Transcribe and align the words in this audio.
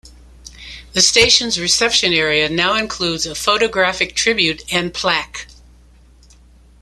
The 0.93 1.01
station's 1.01 1.59
reception 1.59 2.11
area 2.11 2.49
now 2.49 2.73
includes 2.73 3.27
a 3.27 3.35
photographic 3.35 4.15
tribute 4.15 4.63
and 4.73 4.91
plaque. 4.91 5.45